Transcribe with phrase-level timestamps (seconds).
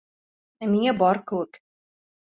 [0.63, 1.63] Ә миңә бар кеүек.